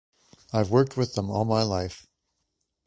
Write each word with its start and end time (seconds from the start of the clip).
I've 0.51 0.71
worked 0.71 0.97
with 0.97 1.13
them 1.13 1.29
all 1.29 1.45
my 1.45 1.61
life. 1.61 2.07